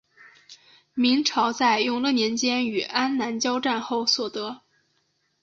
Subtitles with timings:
[0.95, 4.61] 明朝在永乐年间与安南交战后所得。